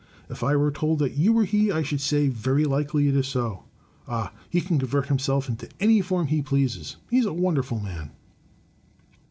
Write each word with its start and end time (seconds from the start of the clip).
If 0.31 0.41
I 0.43 0.55
were 0.55 0.71
told 0.71 0.97
that 0.97 1.13
you 1.15 1.31
were 1.31 1.43
he, 1.43 1.71
I 1.71 1.83
should 1.83 2.01
say 2.01 2.27
* 2.27 2.27
Very 2.27 2.65
likely 2.65 3.07
it 3.07 3.15
is 3.15 3.27
so.* 3.27 3.65
Ah! 4.07 4.33
he 4.49 4.59
can 4.59 4.79
convert 4.79 5.09
himself 5.09 5.47
into 5.47 5.69
any 5.79 6.01
form 6.01 6.25
he 6.25 6.41
pleases. 6.41 6.95
He 7.11 7.19
is 7.19 7.25
a 7.27 7.33
wonderful 7.33 7.79
man!' 7.79 8.09